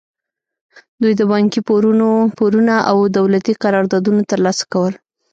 دوی 1.01 1.13
د 1.19 1.21
بانکي 1.31 1.59
پورونه 2.37 2.75
او 2.89 2.97
دولتي 3.17 3.53
قراردادونه 3.63 4.21
ترلاسه 4.31 4.63
کول. 4.73 4.93